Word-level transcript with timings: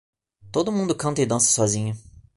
Todo 0.51 0.71
mundo 0.71 0.95
canta 0.95 1.21
e 1.21 1.27
dança 1.27 1.51
sozinho. 1.53 1.95